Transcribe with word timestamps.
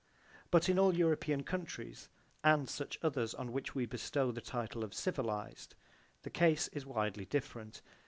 But 0.49 0.67
in 0.67 0.79
all 0.79 0.95
European 0.95 1.43
countries 1.43 2.09
and 2.43 2.67
such 2.67 2.97
others 3.03 3.35
on 3.35 3.51
which 3.51 3.75
we 3.75 3.85
bestow 3.85 4.31
the 4.31 4.41
title 4.41 4.83
of 4.83 4.95
civilized, 4.95 5.75
the 6.23 6.31
case 6.31 6.69
is 6.69 6.87
widely 6.87 7.25
different. 7.25 7.83